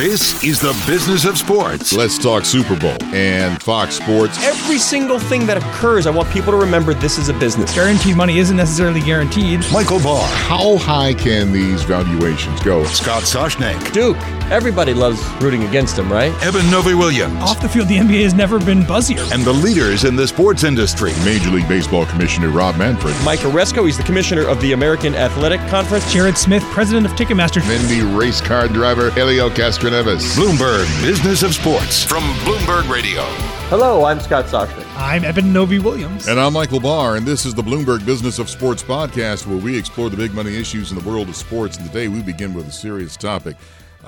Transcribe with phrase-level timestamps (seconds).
[0.00, 1.92] This is the business of sports.
[1.92, 4.42] Let's talk Super Bowl and Fox Sports.
[4.42, 7.74] Every single thing that occurs, I want people to remember this is a business.
[7.74, 9.60] Guaranteed money isn't necessarily guaranteed.
[9.70, 12.82] Michael Barr, How high can these valuations go?
[12.84, 14.16] Scott Soshnick, Duke,
[14.50, 16.32] everybody loves rooting against him, right?
[16.42, 19.30] Eben Novy-Williams, Off the field, the NBA has never been buzzier.
[19.32, 21.12] and the leaders in the sports industry.
[21.24, 23.14] Major League Baseball Commissioner Rob Manfred.
[23.24, 26.10] Mike Aresco, he's the commissioner of the American Athletic Conference.
[26.12, 27.62] Jared Smith, president of Ticketmaster.
[27.66, 30.36] Then the race car driver Helio Castroneves.
[30.36, 33.22] Bloomberg Business of Sports from Bloomberg Radio.
[33.70, 34.84] Hello, I'm Scott Soshnick.
[34.96, 36.26] I'm Eben Novy-Williams.
[36.26, 39.78] And I'm Michael Barr, and this is the Bloomberg Business of Sports podcast, where we
[39.78, 41.76] explore the big money issues in the world of sports.
[41.76, 43.54] And today we begin with a serious topic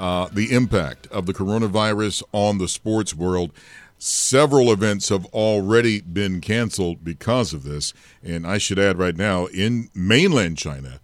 [0.02, 3.52] uh, the impact of the coronavirus on the sports world.
[3.98, 7.94] Several events have already been canceled because of this.
[8.20, 10.98] And I should add right now, in mainland China,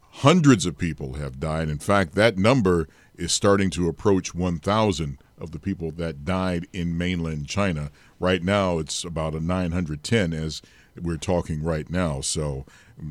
[0.00, 1.68] hundreds of people have died.
[1.68, 6.96] In fact, that number is starting to approach 1,000 of the people that died in
[6.96, 7.90] mainland China.
[8.20, 10.62] Right now, it's about a 910 as
[10.96, 12.20] we're talking right now.
[12.20, 12.64] So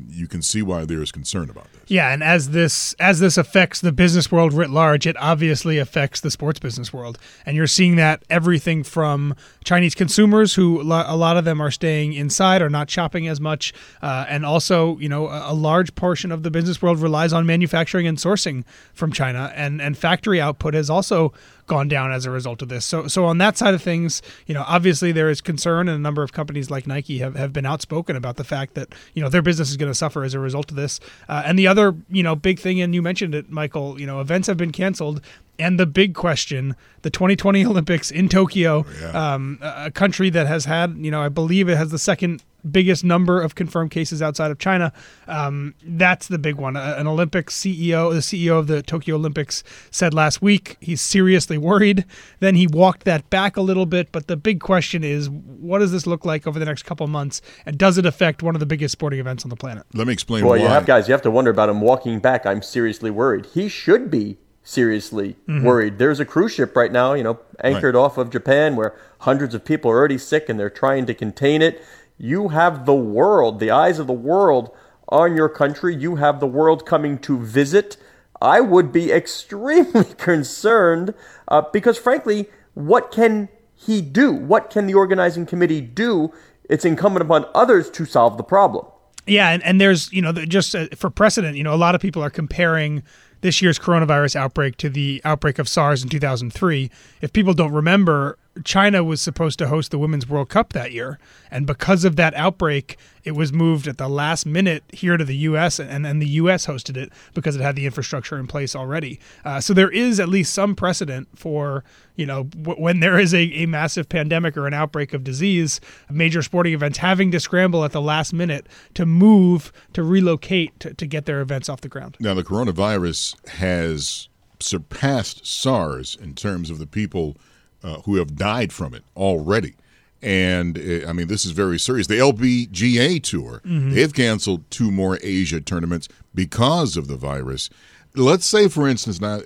[0.08, 1.82] you can see why there is concern about this.
[1.86, 6.20] Yeah, and as this as this affects the business world writ large, it obviously affects
[6.20, 11.36] the sports business world, and you're seeing that everything from Chinese consumers, who a lot
[11.36, 15.28] of them are staying inside or not shopping as much, uh, and also you know
[15.28, 19.52] a, a large portion of the business world relies on manufacturing and sourcing from China,
[19.54, 21.32] and and factory output has also
[21.66, 22.84] gone down as a result of this.
[22.84, 26.00] So so on that side of things, you know, obviously there is concern, and a
[26.00, 29.28] number of companies like Nike have, have been outspoken about the fact that you know
[29.28, 30.98] their business is going to suffer as a result of this.
[31.28, 34.20] Uh, and the other you know big thing, and you mentioned it, Michael, you know,
[34.20, 35.20] events have been canceled.
[35.58, 40.64] And the big question, the 2020 Olympics in Tokyo, um, a a country that has
[40.64, 44.50] had, you know, I believe it has the second biggest number of confirmed cases outside
[44.50, 44.92] of China.
[45.28, 46.76] Um, that's the big one.
[46.76, 51.58] Uh, An Olympics CEO, the CEO of the Tokyo Olympics, said last week he's seriously
[51.58, 52.04] worried.
[52.40, 54.10] Then he walked that back a little bit.
[54.12, 57.40] But the big question is, what does this look like over the next couple months,
[57.64, 59.84] and does it affect one of the biggest sporting events on the planet?
[59.94, 60.64] Let me explain Boy, why.
[60.64, 62.46] you have guys, you have to wonder about him walking back.
[62.46, 63.46] I'm seriously worried.
[63.46, 65.98] He should be seriously worried.
[65.98, 69.64] There's a cruise ship right now, you know, anchored off of Japan where hundreds of
[69.64, 71.82] people are already sick and they're trying to contain it.
[72.18, 74.74] You have the world, the eyes of the world
[75.08, 75.94] on your country.
[75.94, 77.96] You have the world coming to visit.
[78.42, 81.14] I would be extremely concerned
[81.46, 84.32] uh, because, frankly, what can he do?
[84.32, 86.32] What can the organizing committee do?
[86.68, 88.86] It's incumbent upon others to solve the problem.
[89.28, 92.00] Yeah, and, and there's you know just uh, for precedent, you know, a lot of
[92.00, 93.02] people are comparing
[93.40, 96.90] this year's coronavirus outbreak to the outbreak of SARS in 2003.
[97.20, 101.18] If people don't remember, China was supposed to host the Women's World Cup that year,
[101.50, 105.36] and because of that outbreak, it was moved at the last minute here to the
[105.38, 105.80] U.S.
[105.80, 106.66] and then the U.S.
[106.66, 109.18] hosted it because it had the infrastructure in place already.
[109.44, 113.34] Uh, so there is at least some precedent for you know w- when there is
[113.34, 115.80] a, a massive pandemic or an outbreak of disease,
[116.10, 120.94] major sporting events having to scramble at the last minute to move to relocate to,
[120.94, 122.16] to get their events off the ground.
[122.20, 124.28] Now, the coronavirus has
[124.60, 127.36] surpassed SARS in terms of the people
[127.82, 129.74] uh, who have died from it already.
[130.22, 132.06] And uh, I mean, this is very serious.
[132.06, 137.68] The LPGA tour, they've canceled two more Asia tournaments because of the virus.
[138.14, 139.40] Let's say, for instance, now,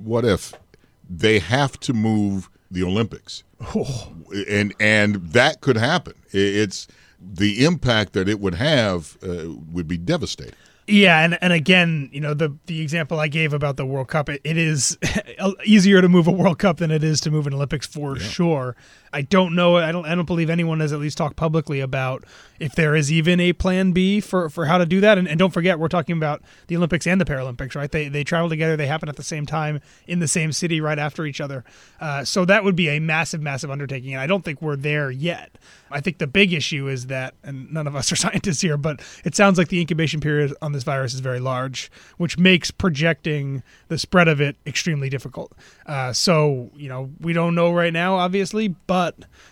[0.00, 0.54] what if
[1.08, 3.44] they have to move the Olympics?
[4.48, 6.14] And and that could happen.
[6.32, 6.88] It's
[7.20, 10.54] the impact that it would have uh, would be devastating.
[10.88, 14.28] Yeah, and, and again, you know, the the example I gave about the World Cup,
[14.28, 14.96] it, it is
[15.64, 18.76] easier to move a World Cup than it is to move an Olympics for sure.
[19.16, 19.76] I don't know.
[19.76, 20.04] I don't.
[20.04, 22.22] I don't believe anyone has at least talked publicly about
[22.60, 25.16] if there is even a plan B for, for how to do that.
[25.16, 27.90] And, and don't forget, we're talking about the Olympics and the Paralympics, right?
[27.90, 28.76] They they travel together.
[28.76, 31.64] They happen at the same time in the same city, right after each other.
[31.98, 34.12] Uh, so that would be a massive, massive undertaking.
[34.12, 35.56] And I don't think we're there yet.
[35.90, 39.00] I think the big issue is that, and none of us are scientists here, but
[39.24, 43.62] it sounds like the incubation period on this virus is very large, which makes projecting
[43.88, 45.52] the spread of it extremely difficult.
[45.86, 49.05] Uh, so, you know, we don't know right now, obviously, but,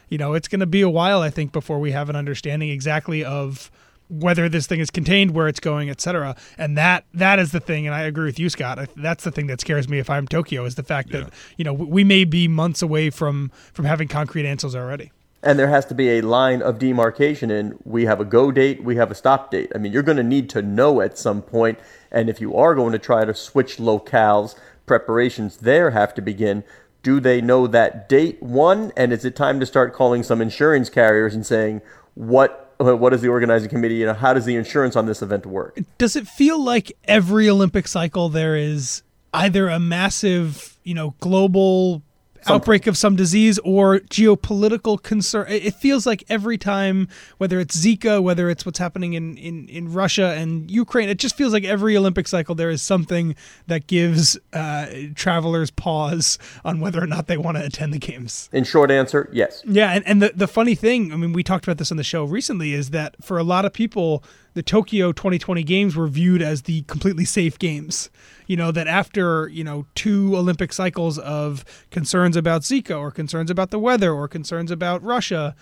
[0.09, 2.71] you know, it's going to be a while, I think, before we have an understanding
[2.71, 3.71] exactly of
[4.09, 6.37] whether this thing is contained, where it's going, etc.
[6.59, 7.87] And that that is the thing.
[7.87, 8.89] And I agree with you, Scott.
[8.97, 11.73] That's the thing that scares me if I'm Tokyo is the fact that you know
[11.73, 15.11] we may be months away from from having concrete answers already.
[15.43, 18.83] and there has to be a line of demarcation and we have a go date
[18.83, 21.43] we have a stop date i mean you're going to need to know at some
[21.43, 21.79] point
[22.11, 24.55] and if you are going to try to switch locales
[24.87, 26.65] preparations there have to begin
[27.05, 28.43] do they know that date?
[28.43, 31.83] One and is it time to start calling some insurance carriers and saying
[32.15, 35.47] what what is the organizing committee you know how does the insurance on this event
[35.47, 35.79] work?
[35.99, 39.03] Does it feel like every Olympic cycle there is
[39.33, 42.03] either a massive, you know, global
[42.49, 45.47] outbreak of some disease or geopolitical concern.
[45.49, 47.09] It it feels like every time,
[47.39, 51.37] whether it's Zika, whether it's what's happening in, in, in Russia and Ukraine, it just
[51.37, 53.35] feels like every Olympic cycle there is something
[53.67, 58.49] that gives uh, travelers pause on whether or not they want to attend the games.
[58.53, 59.63] In short answer, yes.
[59.67, 62.05] Yeah, and, and the, the funny thing, I mean, we talked about this on the
[62.05, 64.23] show recently, is that for a lot of people,
[64.55, 68.11] the Tokyo 2020 games were viewed as the completely safe games.
[68.47, 73.51] You know, that after, you know, two Olympic cycles of concerns about Zika or concerns
[73.51, 75.55] about the weather or concerns about Russia,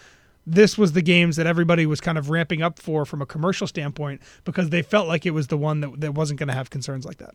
[0.46, 3.66] this was the games that everybody was kind of ramping up for from a commercial
[3.66, 6.70] standpoint because they felt like it was the one that, that wasn't going to have
[6.70, 7.34] concerns like that.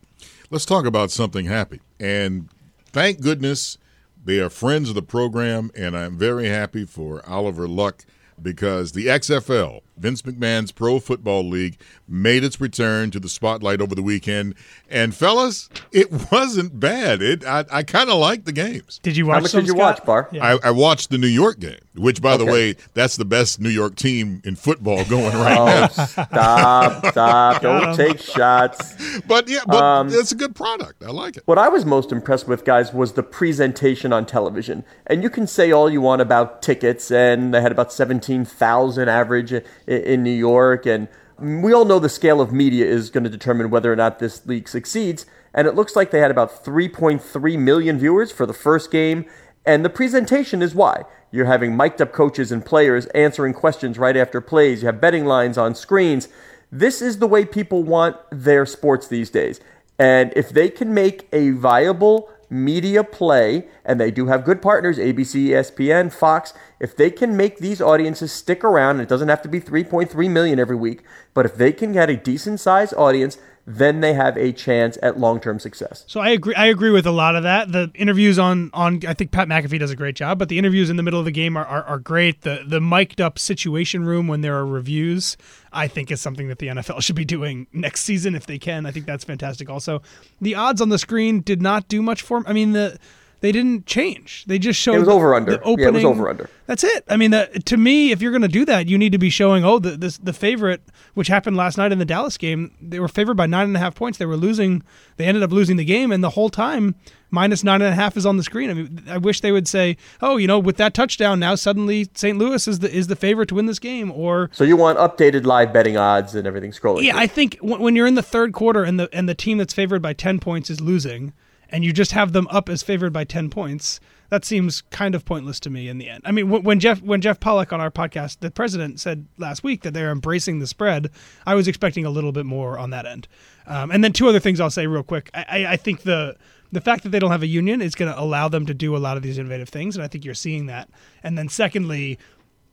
[0.50, 1.80] Let's talk about something happy.
[1.98, 2.48] And
[2.92, 3.78] thank goodness
[4.24, 8.04] they are friends of the program, and I'm very happy for Oliver Luck
[8.40, 11.78] because the XFL, Vince McMahon's Pro Football League,
[12.08, 14.54] made its return to the spotlight over the weekend.
[14.90, 17.20] And fellas, it wasn't bad.
[17.22, 18.98] It I, I kind of liked the games.
[19.02, 19.34] Did you watch?
[19.34, 19.96] How much some, did you Scott?
[19.98, 20.28] watch, Barr?
[20.32, 20.44] Yeah.
[20.62, 23.68] I, I watched the New York game, which, by the way, that's the best New
[23.68, 25.88] York team in football going right now.
[25.96, 27.62] Oh, stop, stop.
[27.62, 28.94] Don't take shots.
[29.26, 31.02] But yeah, but Um, it's a good product.
[31.02, 31.42] I like it.
[31.46, 34.84] What I was most impressed with, guys, was the presentation on television.
[35.06, 39.52] And you can say all you want about tickets, and they had about 17,000 average
[39.52, 40.86] i- in New York.
[40.86, 41.08] And
[41.38, 44.46] we all know the scale of media is going to determine whether or not this
[44.46, 45.26] league succeeds.
[45.54, 49.24] And it looks like they had about 3.3 million viewers for the first game.
[49.64, 51.04] And the presentation is why.
[51.30, 54.82] You're having mic'd up coaches and players answering questions right after plays.
[54.82, 56.28] You have betting lines on screens.
[56.70, 59.60] This is the way people want their sports these days.
[59.98, 64.98] And if they can make a viable media play, and they do have good partners,
[64.98, 69.42] ABC, ESPN, Fox, if they can make these audiences stick around, and it doesn't have
[69.42, 71.02] to be 3.3 million every week,
[71.34, 73.38] but if they can get a decent sized audience,
[73.70, 76.04] then they have a chance at long term success.
[76.06, 76.54] So I agree.
[76.54, 77.70] I agree with a lot of that.
[77.70, 80.88] The interviews on on I think Pat McAfee does a great job, but the interviews
[80.88, 82.40] in the middle of the game are, are, are great.
[82.40, 85.36] The the mic'd up situation room when there are reviews,
[85.70, 88.86] I think is something that the NFL should be doing next season if they can.
[88.86, 89.68] I think that's fantastic.
[89.68, 90.00] Also,
[90.40, 92.40] the odds on the screen did not do much for.
[92.40, 92.46] Me.
[92.48, 92.98] I mean the.
[93.40, 94.44] They didn't change.
[94.46, 95.52] They just showed It was over under.
[95.52, 96.50] the Yeah, it was over under.
[96.66, 97.04] That's it.
[97.08, 99.64] I mean, to me, if you're going to do that, you need to be showing.
[99.64, 100.82] Oh, the this, the favorite,
[101.14, 103.78] which happened last night in the Dallas game, they were favored by nine and a
[103.80, 104.18] half points.
[104.18, 104.82] They were losing.
[105.18, 106.96] They ended up losing the game, and the whole time,
[107.30, 108.70] minus nine and a half is on the screen.
[108.70, 112.08] I mean, I wish they would say, oh, you know, with that touchdown, now suddenly
[112.14, 112.36] St.
[112.38, 115.44] Louis is the is the favorite to win this game, or So you want updated
[115.44, 117.04] live betting odds and everything scrolling.
[117.04, 117.20] yeah, through.
[117.20, 119.72] I think when when you're in the third quarter and the and the team that's
[119.74, 121.32] favored by ten points is losing,
[121.70, 124.00] and you just have them up as favored by ten points,
[124.30, 126.22] that seems kind of pointless to me in the end.
[126.26, 129.82] I mean, when Jeff when Jeff Pollack on our podcast, the president said last week
[129.82, 131.10] that they're embracing the spread,
[131.46, 133.28] I was expecting a little bit more on that end.
[133.66, 135.30] Um, and then two other things I'll say real quick.
[135.34, 136.36] I, I, I think the
[136.70, 138.94] the fact that they don't have a union is going to allow them to do
[138.94, 140.90] a lot of these innovative things, and I think you're seeing that.
[141.22, 142.18] And then secondly,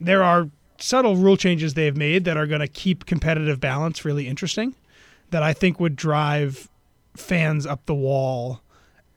[0.02, 4.28] there are subtle rule changes they've made that are going to keep competitive balance really
[4.28, 4.76] interesting
[5.30, 6.70] that I think would drive
[7.16, 8.60] fans up the wall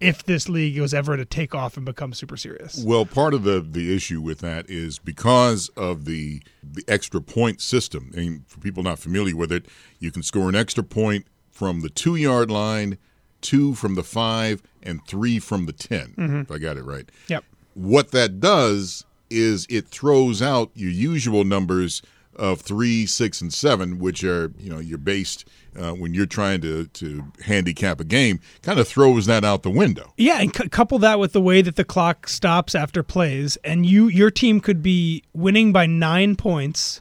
[0.00, 2.82] if this league was ever to take off and become super serious.
[2.84, 7.60] Well, part of the, the issue with that is because of the the extra point
[7.60, 8.10] system.
[8.14, 9.66] And for people not familiar with it,
[9.98, 12.98] you can score an extra point from the two yard line,
[13.40, 16.40] two from the five, and three from the 10 mm-hmm.
[16.40, 17.08] If I got it right.
[17.28, 17.44] Yep.
[17.74, 22.02] What that does is it throws out your usual numbers
[22.36, 25.44] of three, six, and seven, which are you know you're based
[25.78, 28.40] uh, when you're trying to to handicap a game.
[28.62, 30.12] Kind of throws that out the window.
[30.16, 33.84] Yeah, and c- couple that with the way that the clock stops after plays, and
[33.86, 37.00] you your team could be winning by nine points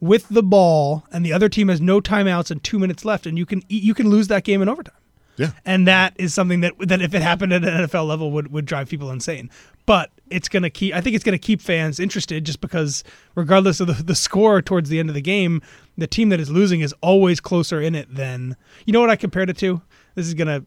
[0.00, 3.38] with the ball, and the other team has no timeouts and two minutes left, and
[3.38, 4.94] you can you can lose that game in overtime.
[5.36, 5.50] Yeah.
[5.64, 8.64] and that is something that that if it happened at an NFL level would would
[8.66, 9.50] drive people insane.
[9.84, 10.94] But it's gonna keep.
[10.94, 14.88] I think it's gonna keep fans interested, just because regardless of the, the score towards
[14.88, 15.62] the end of the game,
[15.96, 19.16] the team that is losing is always closer in it than you know what I
[19.16, 19.80] compared it to.
[20.16, 20.64] This is gonna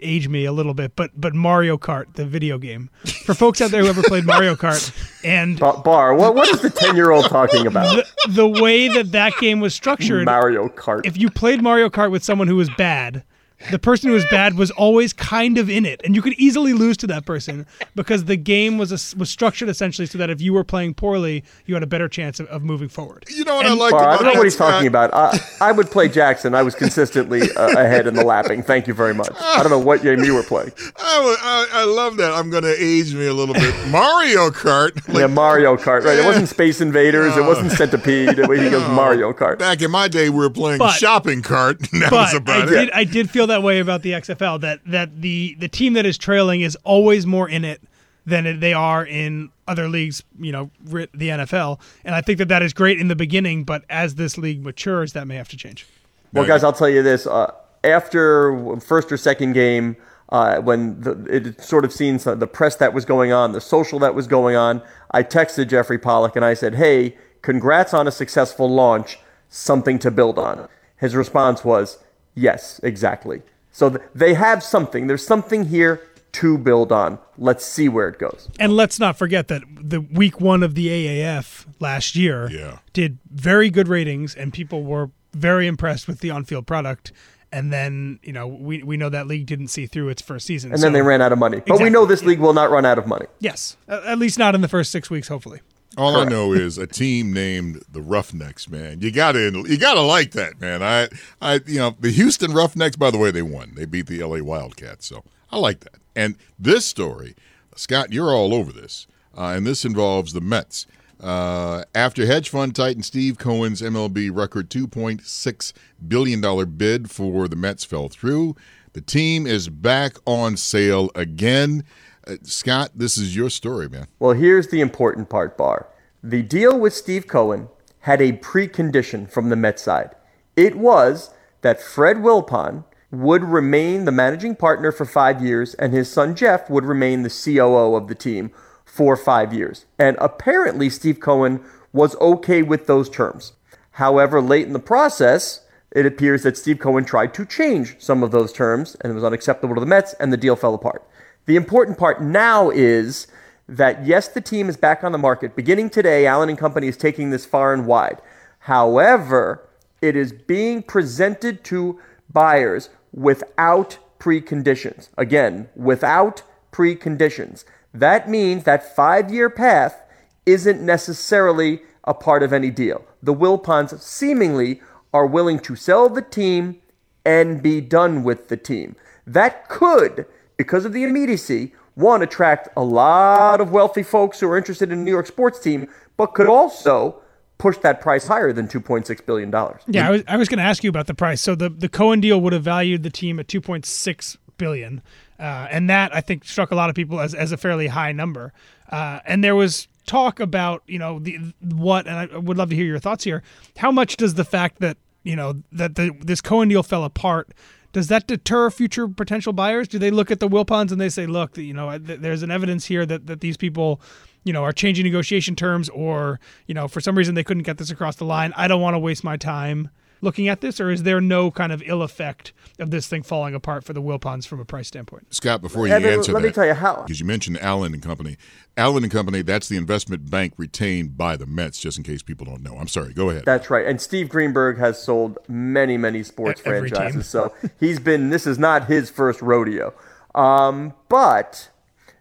[0.00, 2.88] age me a little bit, but but Mario Kart, the video game,
[3.24, 4.90] for folks out there who ever played Mario Kart,
[5.24, 7.94] and Ba- Barr, what, what is the 10 year old talking about?
[7.96, 11.04] the, the way that that game was structured, Mario Kart.
[11.06, 13.24] if you played Mario Kart with someone who was bad,
[13.70, 16.72] the person who was bad was always kind of in it, and you could easily
[16.72, 20.40] lose to that person because the game was a, was structured essentially so that if
[20.40, 23.24] you were playing poorly, you had a better chance of, of moving forward.
[23.28, 25.12] You know what I And- like Barr, I don't know what he's talking about.
[25.14, 26.54] I, I would play Jackson.
[26.54, 28.62] I was consistently uh, ahead in the lapping.
[28.62, 29.28] Thank you very much.
[29.40, 30.72] I don't know what game you were playing.
[30.96, 31.36] I,
[31.72, 32.32] I, I love that.
[32.32, 33.74] I'm going to age me a little bit.
[33.90, 34.94] Mario Kart.
[35.08, 36.04] Like, Yeah, Mario Kart.
[36.04, 36.18] Right?
[36.18, 37.36] It wasn't Space Invaders.
[37.36, 38.38] It wasn't Centipede.
[38.38, 39.58] It, he goes Mario Kart.
[39.58, 41.80] Back in my day, we were playing But- shopping cart.
[41.92, 42.70] And that was But about I it.
[42.70, 46.06] did I did feel that way about the XFL that that the the team that
[46.06, 47.82] is trailing is always more in it
[48.24, 51.80] than they are in other leagues, you know, the NFL.
[52.04, 55.12] And I think that that is great in the beginning, but as this league matures,
[55.14, 55.86] that may have to change.
[56.32, 57.52] Well, guys, I'll tell you this: uh,
[57.84, 59.96] after first or second game,
[60.30, 63.98] uh, when the, it sort of seen the press that was going on, the social
[63.98, 68.12] that was going on, I texted Jeffrey Pollack and I said, "Hey, congrats on a
[68.12, 69.18] successful launch.
[69.48, 71.98] Something to build on." His response was,
[72.34, 75.06] "Yes, exactly." So th- they have something.
[75.06, 76.00] There's something here
[76.32, 77.18] to build on.
[77.36, 78.48] Let's see where it goes.
[78.58, 82.78] And let's not forget that the week one of the AAF last year Yeah.
[82.92, 87.12] did very good ratings, and people were very impressed with the on-field product.
[87.54, 90.72] And then you know we we know that league didn't see through its first season,
[90.72, 91.60] And then they ran out of money.
[91.66, 93.26] But we know this league will not run out of money.
[93.40, 95.28] Yes, at least not in the first six weeks.
[95.28, 95.60] Hopefully,
[95.96, 99.00] All I know is a team named the Roughnecks, man.
[99.00, 100.82] You gotta, you gotta like that, man.
[100.82, 101.08] I,
[101.40, 102.96] I, you know, the Houston Roughnecks.
[102.96, 103.72] By the way, they won.
[103.74, 104.42] They beat the L.A.
[104.42, 105.96] Wildcats, so I like that.
[106.16, 107.34] And this story,
[107.76, 109.06] Scott, you're all over this,
[109.36, 110.86] uh, and this involves the Mets.
[111.20, 115.72] Uh, after hedge fund titan Steve Cohen's MLB record $2.6
[116.08, 118.56] billion bid for the Mets fell through,
[118.92, 121.84] the team is back on sale again.
[122.26, 124.06] Uh, Scott, this is your story, man.
[124.18, 125.88] Well, here's the important part, Barr.
[126.22, 127.68] The deal with Steve Cohen
[128.00, 130.14] had a precondition from the Mets side.
[130.56, 131.30] It was
[131.62, 136.70] that Fred Wilpon would remain the managing partner for five years, and his son Jeff
[136.70, 138.50] would remain the COO of the team
[138.84, 139.86] for five years.
[139.98, 143.52] And apparently, Steve Cohen was okay with those terms.
[143.92, 148.30] However, late in the process, it appears that Steve Cohen tried to change some of
[148.30, 151.06] those terms, and it was unacceptable to the Mets, and the deal fell apart.
[151.46, 153.26] The important part now is
[153.68, 155.56] that yes, the team is back on the market.
[155.56, 158.20] Beginning today, Allen and Company is taking this far and wide.
[158.60, 159.68] However,
[160.00, 165.08] it is being presented to buyers without preconditions.
[165.18, 167.64] Again, without preconditions.
[167.92, 170.02] That means that five year path
[170.46, 173.04] isn't necessarily a part of any deal.
[173.22, 174.80] The Wilpons seemingly
[175.12, 176.80] are willing to sell the team
[177.24, 178.96] and be done with the team.
[179.26, 184.56] That could, because of the immediacy, one, attract a lot of wealthy folks who are
[184.56, 187.16] interested in New York sports team, but could also
[187.58, 189.50] push that price higher than $2.6 billion.
[189.86, 190.08] yeah.
[190.08, 191.40] I was I was going to ask you about the price.
[191.40, 195.02] So the the Cohen deal would have valued the team at two point six billion,
[195.38, 198.12] uh, and that I think struck a lot of people as as a fairly high
[198.12, 198.52] number.
[198.90, 202.76] Uh, and there was talk about you know the what, and I would love to
[202.76, 203.42] hear your thoughts here.
[203.76, 207.52] How much does the fact that you know that the this Cohen deal fell apart?
[207.92, 209.86] Does that deter future potential buyers?
[209.86, 212.86] Do they look at the Wilpons and they say, "Look, you know, there's an evidence
[212.86, 214.00] here that, that these people,
[214.44, 217.78] you know, are changing negotiation terms, or you know, for some reason they couldn't get
[217.78, 218.52] this across the line.
[218.56, 219.90] I don't want to waste my time
[220.22, 223.54] looking at this, or is there no kind of ill effect of this thing falling
[223.54, 225.34] apart for the Wilpons from a price standpoint?
[225.34, 227.92] Scott, before you Eben, answer let that, me tell you how- because you mentioned Allen
[227.92, 228.38] and Company.
[228.76, 232.46] Allen and Company, that's the investment bank retained by the Mets, just in case people
[232.46, 232.78] don't know.
[232.78, 233.12] I'm sorry.
[233.12, 233.42] Go ahead.
[233.44, 233.84] That's right.
[233.86, 236.96] And Steve Greenberg has sold many, many sports Every team.
[236.96, 237.26] franchises.
[237.28, 239.92] So he's been, this is not his first rodeo.
[240.34, 241.68] Um, but,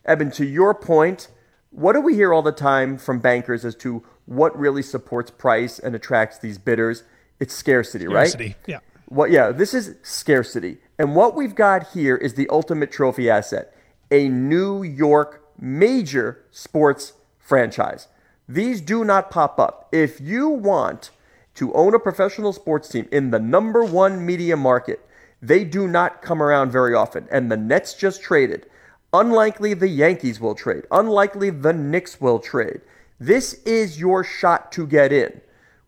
[0.05, 1.29] Eben, to your point,
[1.69, 5.79] what do we hear all the time from bankers as to what really supports price
[5.79, 7.03] and attracts these bidders?
[7.41, 8.29] It's scarcity, right?
[8.29, 8.79] Scarcity, yeah.
[9.07, 10.77] What yeah, this is scarcity.
[10.99, 13.75] And what we've got here is the ultimate trophy asset,
[14.11, 18.07] a New York major sports franchise.
[18.47, 19.89] These do not pop up.
[19.91, 21.09] If you want
[21.55, 25.05] to own a professional sports team in the number 1 media market,
[25.41, 27.27] they do not come around very often.
[27.31, 28.67] And the Nets just traded.
[29.13, 30.83] Unlikely the Yankees will trade.
[30.91, 32.81] Unlikely the Knicks will trade.
[33.19, 35.41] This is your shot to get in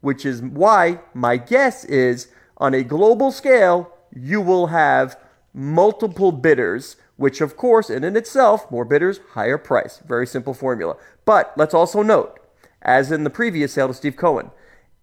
[0.04, 5.18] which is why my guess is on a global scale, you will have
[5.54, 10.02] multiple bidders, which of course, in and itself, more bidders, higher price.
[10.06, 10.98] Very simple formula.
[11.24, 12.38] But let's also note,
[12.82, 14.52] as in the previous sale to Steve Cohen,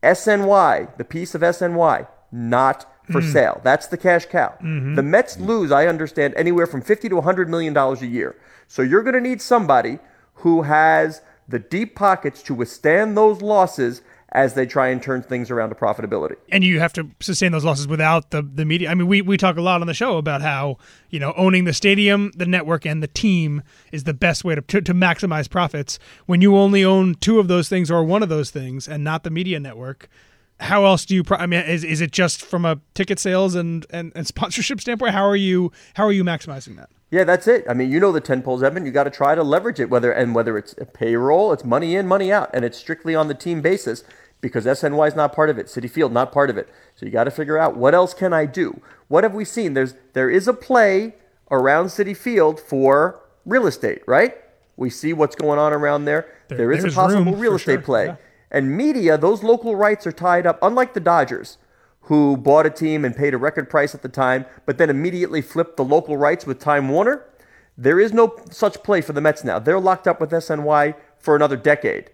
[0.03, 3.33] SNY, the piece of SNY, not for mm.
[3.33, 3.63] sale.
[3.65, 4.55] That's the cash cow.
[4.63, 4.97] Mm-hmm.
[4.97, 8.37] The Mets lose, I understand, anywhere from 50 to 100 million dollars a year.
[8.69, 9.99] So you're going to need somebody
[10.35, 15.51] who has the deep pockets to withstand those losses as they try and turn things
[15.51, 16.37] around to profitability.
[16.51, 18.91] and you have to sustain those losses without the the media.
[18.91, 20.79] I mean, we we talk a lot on the show about how
[21.11, 24.61] you know owning the stadium, the network, and the team is the best way to
[24.61, 25.99] to, to maximize profits.
[26.27, 29.25] When you only own two of those things or one of those things, and not
[29.25, 30.09] the media network.
[30.61, 31.25] How else do you?
[31.25, 34.79] Pro- I mean, is, is it just from a ticket sales and, and, and sponsorship
[34.83, 35.15] standpoint?
[35.15, 36.91] How are you how are you maximizing that?
[37.11, 37.65] Yeah, that's it.
[37.67, 38.85] I mean, you know the ten poles, Eben.
[38.85, 41.97] You got to try to leverage it, whether and whether it's a payroll, it's money
[41.97, 44.05] in, money out, and it's strictly on the team basis.
[44.41, 46.69] Because SNY is not part of it, Citi Field not part of it.
[46.95, 48.81] So you got to figure out what else can I do?
[49.09, 49.75] What have we seen?
[49.75, 51.15] There's there is a play
[51.51, 54.35] around Citi Field for real estate, right?
[54.77, 56.27] We see what's going on around there.
[56.49, 58.07] There- there is a possible real estate sure, play.
[58.07, 58.17] yeah.
[58.51, 61.59] And media, those local rights are tied up, unlike the Dodgers,
[62.03, 65.43] who bought a team and paid a record price at the time, but then immediately
[65.43, 67.25] flipped the local rights with Time Warner.
[67.79, 69.59] There is no such play for the Mets now.
[69.59, 72.11] They're locked up with SNY for another decade.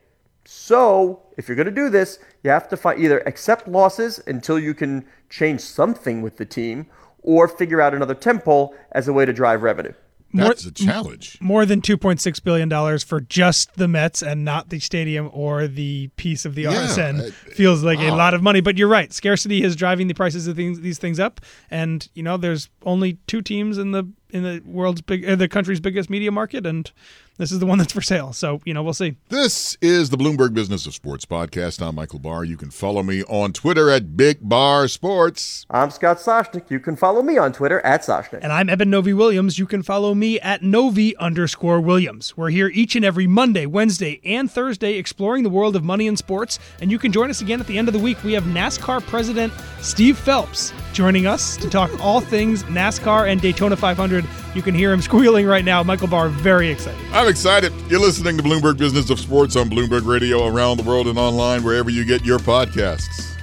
[0.49, 4.59] So, if you're going to do this, you have to find, either accept losses until
[4.59, 6.87] you can change something with the team,
[7.23, 9.93] or figure out another tempo as a way to drive revenue.
[10.33, 11.39] More- That's a challenge.
[11.41, 16.09] more than 2.6 billion dollars for just the Mets and not the stadium or the
[16.17, 19.13] piece of the Yeah, RSN it- feels like a lot of money but you're right
[19.13, 23.15] scarcity is driving the prices of things, these things up and you know there's only
[23.29, 26.91] two teams in the in the world's big uh, the country's biggest media market and
[27.39, 30.17] this is the one that's for sale so you know we'll see This is the
[30.17, 31.87] Bloomberg Business of Sports podcast.
[31.87, 32.45] I'm Michael Barr.
[32.45, 35.67] You can follow me on Twitter at Big Barr Sports.
[35.71, 36.71] I'm Scott Soshnick.
[36.71, 38.41] You can follow me on Twitter at Soshnick.
[38.43, 39.59] And I'm Eben Novy-Williams.
[39.59, 42.37] You can follow me at Novi underscore Williams.
[42.37, 46.17] We're here each and every Monday, Wednesday, and Thursday exploring the world of money and
[46.17, 46.59] sports.
[46.81, 48.23] And you can join us again at the end of the week.
[48.25, 49.53] We have NASCAR President
[49.83, 54.16] Steve Phelps joining us to talk all things NASCAR and Daytona 500.
[54.55, 55.83] You can hear him squealing right now.
[55.83, 57.01] Michael Barr, very excited.
[57.13, 57.73] I'm excited.
[57.89, 61.63] You're listening to Bloomberg Business of Sports on Bloomberg Radio around the world and online
[61.63, 63.36] wherever you get your podcasts.